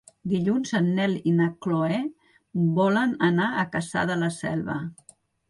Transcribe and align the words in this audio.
Dilluns 0.29 0.69
en 0.77 0.87
Nel 0.99 1.11
i 1.31 1.33
na 1.39 1.49
Chloé 1.65 1.99
volen 2.81 3.15
anar 3.29 3.51
a 3.51 3.67
Cassà 3.77 4.09
de 4.15 4.19
la 4.25 4.33
Selva. 4.41 4.81